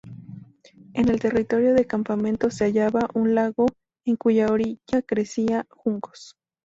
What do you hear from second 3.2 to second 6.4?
lago en cuya orilla crecían juncos.